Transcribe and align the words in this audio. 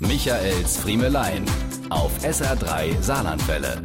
Michaels 0.00 0.76
Friemelein 0.76 1.44
auf 1.90 2.16
SR3 2.20 3.02
Saarlandwelle. 3.02 3.82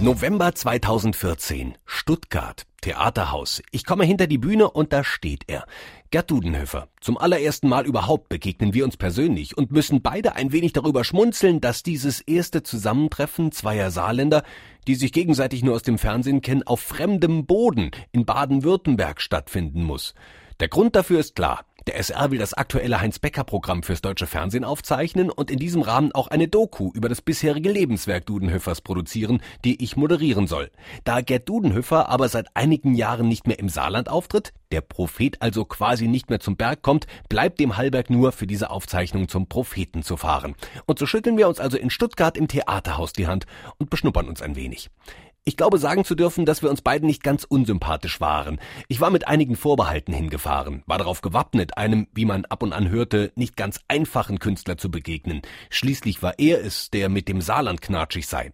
November 0.00 0.54
2014, 0.54 1.76
Stuttgart, 1.84 2.64
Theaterhaus. 2.80 3.60
Ich 3.72 3.84
komme 3.84 4.04
hinter 4.04 4.26
die 4.26 4.38
Bühne 4.38 4.70
und 4.70 4.94
da 4.94 5.04
steht 5.04 5.44
er. 5.48 5.66
Gerd 6.10 6.30
Dudenhöfer. 6.30 6.88
Zum 7.02 7.18
allerersten 7.18 7.68
Mal 7.68 7.84
überhaupt 7.84 8.30
begegnen 8.30 8.72
wir 8.72 8.86
uns 8.86 8.96
persönlich 8.96 9.54
und 9.54 9.70
müssen 9.70 10.00
beide 10.00 10.34
ein 10.34 10.50
wenig 10.50 10.72
darüber 10.72 11.04
schmunzeln, 11.04 11.60
dass 11.60 11.82
dieses 11.82 12.22
erste 12.22 12.62
Zusammentreffen 12.62 13.52
zweier 13.52 13.90
Saarländer, 13.90 14.42
die 14.86 14.94
sich 14.94 15.12
gegenseitig 15.12 15.62
nur 15.62 15.74
aus 15.74 15.82
dem 15.82 15.98
Fernsehen 15.98 16.40
kennen, 16.40 16.62
auf 16.62 16.80
fremdem 16.80 17.44
Boden 17.44 17.90
in 18.12 18.24
Baden-Württemberg 18.24 19.20
stattfinden 19.20 19.84
muss. 19.84 20.14
Der 20.58 20.68
Grund 20.68 20.96
dafür 20.96 21.20
ist 21.20 21.34
klar. 21.34 21.66
Der 21.86 21.96
SR 21.96 22.30
will 22.30 22.38
das 22.38 22.54
aktuelle 22.54 23.00
Heinz-Becker-Programm 23.00 23.82
fürs 23.82 24.02
deutsche 24.02 24.28
Fernsehen 24.28 24.64
aufzeichnen 24.64 25.30
und 25.30 25.50
in 25.50 25.58
diesem 25.58 25.82
Rahmen 25.82 26.12
auch 26.12 26.28
eine 26.28 26.46
Doku 26.46 26.92
über 26.94 27.08
das 27.08 27.22
bisherige 27.22 27.72
Lebenswerk 27.72 28.24
Dudenhöfers 28.26 28.82
produzieren, 28.82 29.42
die 29.64 29.82
ich 29.82 29.96
moderieren 29.96 30.46
soll. 30.46 30.70
Da 31.02 31.22
Gerd 31.22 31.48
Dudenhöfer 31.48 32.08
aber 32.08 32.28
seit 32.28 32.46
einigen 32.54 32.94
Jahren 32.94 33.26
nicht 33.26 33.48
mehr 33.48 33.58
im 33.58 33.68
Saarland 33.68 34.08
auftritt, 34.08 34.52
der 34.70 34.80
Prophet 34.80 35.42
also 35.42 35.64
quasi 35.64 36.06
nicht 36.06 36.30
mehr 36.30 36.40
zum 36.40 36.56
Berg 36.56 36.82
kommt, 36.82 37.06
bleibt 37.28 37.58
dem 37.58 37.76
Hallberg 37.76 38.10
nur 38.10 38.30
für 38.30 38.46
diese 38.46 38.70
Aufzeichnung 38.70 39.28
zum 39.28 39.48
Propheten 39.48 40.04
zu 40.04 40.16
fahren. 40.16 40.54
Und 40.86 41.00
so 41.00 41.06
schütteln 41.06 41.36
wir 41.36 41.48
uns 41.48 41.58
also 41.58 41.76
in 41.76 41.90
Stuttgart 41.90 42.36
im 42.36 42.46
Theaterhaus 42.46 43.12
die 43.12 43.26
Hand 43.26 43.46
und 43.78 43.90
beschnuppern 43.90 44.28
uns 44.28 44.40
ein 44.40 44.54
wenig. 44.54 44.88
Ich 45.44 45.56
glaube 45.56 45.78
sagen 45.78 46.04
zu 46.04 46.14
dürfen, 46.14 46.46
dass 46.46 46.62
wir 46.62 46.70
uns 46.70 46.82
beiden 46.82 47.08
nicht 47.08 47.24
ganz 47.24 47.42
unsympathisch 47.42 48.20
waren. 48.20 48.60
Ich 48.86 49.00
war 49.00 49.10
mit 49.10 49.26
einigen 49.26 49.56
Vorbehalten 49.56 50.12
hingefahren, 50.12 50.84
war 50.86 50.98
darauf 50.98 51.20
gewappnet, 51.20 51.76
einem, 51.76 52.06
wie 52.14 52.24
man 52.24 52.44
ab 52.44 52.62
und 52.62 52.72
an 52.72 52.90
hörte, 52.90 53.32
nicht 53.34 53.56
ganz 53.56 53.80
einfachen 53.88 54.38
Künstler 54.38 54.78
zu 54.78 54.88
begegnen. 54.88 55.42
Schließlich 55.68 56.22
war 56.22 56.38
er 56.38 56.64
es, 56.64 56.90
der 56.90 57.08
mit 57.08 57.26
dem 57.26 57.40
Saarland 57.40 57.82
knatschig 57.82 58.28
sei. 58.28 58.52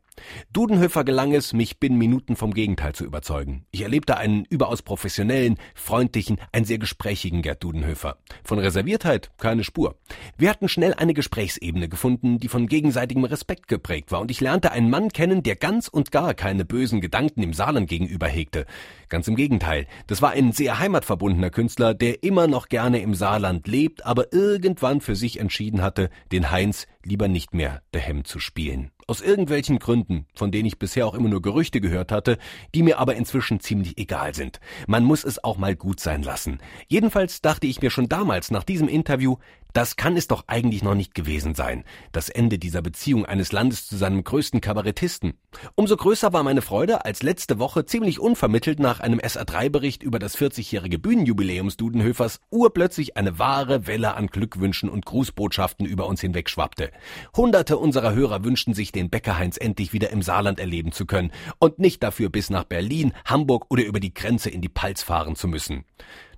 Dudenhöfer 0.52 1.04
gelang 1.04 1.34
es, 1.34 1.52
mich 1.52 1.78
binnen 1.78 1.98
Minuten 1.98 2.36
vom 2.36 2.54
Gegenteil 2.54 2.94
zu 2.94 3.04
überzeugen. 3.04 3.66
Ich 3.70 3.82
erlebte 3.82 4.16
einen 4.16 4.44
überaus 4.44 4.82
professionellen, 4.82 5.58
freundlichen, 5.74 6.38
einen 6.52 6.64
sehr 6.64 6.78
gesprächigen 6.78 7.42
Gerd 7.42 7.62
Dudenhöfer. 7.62 8.18
Von 8.44 8.58
Reserviertheit 8.58 9.30
keine 9.38 9.64
Spur. 9.64 9.96
Wir 10.36 10.50
hatten 10.50 10.68
schnell 10.68 10.94
eine 10.94 11.14
Gesprächsebene 11.14 11.88
gefunden, 11.88 12.38
die 12.38 12.48
von 12.48 12.66
gegenseitigem 12.66 13.24
Respekt 13.24 13.68
geprägt 13.68 14.12
war, 14.12 14.20
und 14.20 14.30
ich 14.30 14.40
lernte 14.40 14.72
einen 14.72 14.90
Mann 14.90 15.10
kennen, 15.10 15.42
der 15.42 15.56
ganz 15.56 15.88
und 15.88 16.10
gar 16.10 16.34
keine 16.34 16.64
bösen 16.64 17.00
Gedanken 17.00 17.42
im 17.42 17.52
Saarland 17.52 17.88
gegenüber 17.88 18.26
hegte. 18.26 18.66
Ganz 19.08 19.28
im 19.28 19.36
Gegenteil, 19.36 19.86
das 20.06 20.22
war 20.22 20.30
ein 20.30 20.52
sehr 20.52 20.78
heimatverbundener 20.78 21.50
Künstler, 21.50 21.94
der 21.94 22.22
immer 22.22 22.46
noch 22.46 22.68
gerne 22.68 23.00
im 23.00 23.14
Saarland 23.14 23.66
lebt, 23.66 24.04
aber 24.04 24.32
irgendwann 24.32 25.00
für 25.00 25.16
sich 25.16 25.40
entschieden 25.40 25.82
hatte, 25.82 26.10
den 26.32 26.50
Heinz 26.50 26.86
lieber 27.08 27.28
nicht 27.28 27.54
mehr 27.54 27.82
der 27.92 28.00
Hemm 28.00 28.24
zu 28.24 28.38
spielen. 28.38 28.90
Aus 29.06 29.22
irgendwelchen 29.22 29.78
Gründen, 29.78 30.26
von 30.34 30.50
denen 30.50 30.66
ich 30.66 30.78
bisher 30.78 31.06
auch 31.06 31.14
immer 31.14 31.30
nur 31.30 31.40
Gerüchte 31.40 31.80
gehört 31.80 32.12
hatte, 32.12 32.38
die 32.74 32.82
mir 32.82 32.98
aber 32.98 33.16
inzwischen 33.16 33.60
ziemlich 33.60 33.96
egal 33.96 34.34
sind. 34.34 34.60
Man 34.86 35.04
muss 35.04 35.24
es 35.24 35.42
auch 35.42 35.56
mal 35.56 35.74
gut 35.74 35.98
sein 35.98 36.22
lassen. 36.22 36.58
Jedenfalls 36.88 37.40
dachte 37.40 37.66
ich 37.66 37.80
mir 37.80 37.90
schon 37.90 38.08
damals 38.08 38.50
nach 38.50 38.64
diesem 38.64 38.86
Interview, 38.88 39.36
das 39.72 39.96
kann 39.96 40.16
es 40.16 40.28
doch 40.28 40.44
eigentlich 40.46 40.82
noch 40.82 40.94
nicht 40.94 41.14
gewesen 41.14 41.54
sein. 41.54 41.84
Das 42.12 42.28
Ende 42.28 42.58
dieser 42.58 42.82
Beziehung 42.82 43.26
eines 43.26 43.52
Landes 43.52 43.86
zu 43.86 43.96
seinem 43.96 44.24
größten 44.24 44.60
Kabarettisten. 44.60 45.34
Umso 45.74 45.96
größer 45.96 46.32
war 46.32 46.42
meine 46.42 46.62
Freude, 46.62 47.04
als 47.04 47.22
letzte 47.22 47.58
Woche 47.58 47.84
ziemlich 47.84 48.18
unvermittelt 48.18 48.80
nach 48.80 49.00
einem 49.00 49.18
SA3-Bericht 49.18 50.02
über 50.02 50.18
das 50.18 50.36
40-jährige 50.36 50.98
Bühnenjubiläums 50.98 51.76
Dudenhöfers 51.76 52.40
urplötzlich 52.50 53.16
eine 53.16 53.38
wahre 53.38 53.86
Welle 53.86 54.14
an 54.14 54.28
Glückwünschen 54.28 54.88
und 54.88 55.04
Grußbotschaften 55.04 55.86
über 55.86 56.06
uns 56.06 56.20
hinwegschwappte. 56.20 56.90
Hunderte 57.36 57.76
unserer 57.76 58.14
Hörer 58.14 58.44
wünschten 58.44 58.74
sich, 58.74 58.92
den 58.92 59.10
Bäckerheinz 59.10 59.58
endlich 59.58 59.92
wieder 59.92 60.10
im 60.10 60.22
Saarland 60.22 60.60
erleben 60.60 60.92
zu 60.92 61.06
können 61.06 61.32
und 61.58 61.78
nicht 61.78 62.02
dafür 62.02 62.30
bis 62.30 62.50
nach 62.50 62.64
Berlin, 62.64 63.12
Hamburg 63.24 63.66
oder 63.68 63.84
über 63.84 64.00
die 64.00 64.14
Grenze 64.14 64.50
in 64.50 64.60
die 64.60 64.68
Palz 64.68 65.02
fahren 65.02 65.36
zu 65.36 65.48
müssen. 65.48 65.84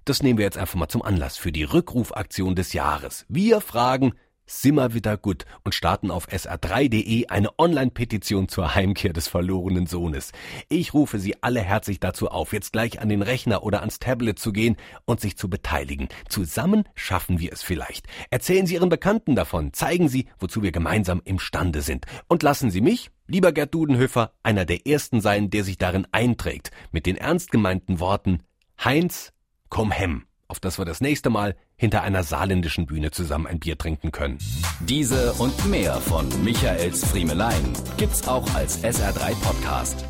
Das 0.04 0.22
nehmen 0.22 0.38
wir 0.38 0.44
jetzt 0.44 0.58
einfach 0.58 0.76
mal 0.76 0.88
zum 0.88 1.02
Anlass 1.02 1.36
für 1.36 1.52
die 1.52 1.64
Rückrufaktion 1.64 2.54
des 2.54 2.72
Jahres. 2.72 3.26
Wir 3.28 3.60
fragen, 3.60 4.14
Simmer 4.50 4.94
wieder 4.94 5.16
gut 5.16 5.44
und 5.62 5.76
starten 5.76 6.10
auf 6.10 6.26
sr3.de 6.28 7.28
eine 7.28 7.56
Online-Petition 7.56 8.48
zur 8.48 8.74
Heimkehr 8.74 9.12
des 9.12 9.28
verlorenen 9.28 9.86
Sohnes. 9.86 10.32
Ich 10.68 10.92
rufe 10.92 11.20
Sie 11.20 11.40
alle 11.40 11.60
herzlich 11.60 12.00
dazu 12.00 12.28
auf, 12.28 12.52
jetzt 12.52 12.72
gleich 12.72 13.00
an 13.00 13.08
den 13.08 13.22
Rechner 13.22 13.62
oder 13.62 13.78
ans 13.80 14.00
Tablet 14.00 14.40
zu 14.40 14.52
gehen 14.52 14.76
und 15.04 15.20
sich 15.20 15.36
zu 15.36 15.48
beteiligen. 15.48 16.08
Zusammen 16.28 16.82
schaffen 16.96 17.38
wir 17.38 17.52
es 17.52 17.62
vielleicht. 17.62 18.06
Erzählen 18.30 18.66
Sie 18.66 18.74
Ihren 18.74 18.88
Bekannten 18.88 19.36
davon, 19.36 19.72
zeigen 19.72 20.08
Sie, 20.08 20.26
wozu 20.40 20.64
wir 20.64 20.72
gemeinsam 20.72 21.22
imstande 21.24 21.80
sind. 21.80 22.06
Und 22.26 22.42
lassen 22.42 22.72
Sie 22.72 22.80
mich, 22.80 23.10
lieber 23.28 23.52
Gerd 23.52 23.72
Dudenhöfer, 23.72 24.32
einer 24.42 24.64
der 24.64 24.84
Ersten 24.84 25.20
sein, 25.20 25.50
der 25.50 25.62
sich 25.62 25.78
darin 25.78 26.08
einträgt, 26.10 26.72
mit 26.90 27.06
den 27.06 27.16
ernst 27.16 27.52
gemeinten 27.52 28.00
Worten 28.00 28.42
Heinz 28.82 29.32
komm 29.70 29.90
hem, 29.90 30.24
auf 30.48 30.60
dass 30.60 30.78
wir 30.78 30.84
das 30.84 31.00
nächste 31.00 31.30
Mal 31.30 31.56
hinter 31.76 32.02
einer 32.02 32.22
saarländischen 32.22 32.86
Bühne 32.86 33.10
zusammen 33.10 33.46
ein 33.46 33.60
Bier 33.60 33.78
trinken 33.78 34.12
können. 34.12 34.38
Diese 34.80 35.32
und 35.34 35.64
mehr 35.70 35.94
von 35.94 36.28
Michaels 36.44 37.04
Friemelein 37.06 37.72
gibt's 37.96 38.28
auch 38.28 38.52
als 38.54 38.84
SR3 38.84 39.34
Podcast. 39.40 40.04